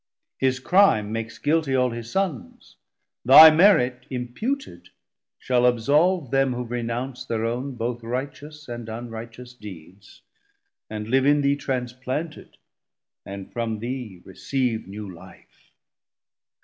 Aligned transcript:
His 0.39 0.59
crime 0.59 1.11
makes 1.11 1.37
guiltie 1.37 1.75
all 1.79 1.91
his 1.91 2.09
Sons, 2.11 2.75
thy 3.23 3.51
merit 3.51 4.07
290 4.09 4.15
Imputed 4.15 4.89
shall 5.37 5.63
absolve 5.67 6.31
them 6.31 6.53
who 6.53 6.63
renounce 6.63 7.23
Thir 7.23 7.45
own 7.45 7.75
both 7.75 8.01
righteous 8.01 8.67
and 8.67 8.89
unrighteous 8.89 9.53
deeds, 9.53 10.23
And 10.89 11.07
live 11.07 11.27
in 11.27 11.41
thee 11.41 11.55
transplanted, 11.55 12.57
and 13.27 13.53
from 13.53 13.77
thee 13.77 14.23
Receive 14.25 14.87
new 14.87 15.07
life. 15.07 15.69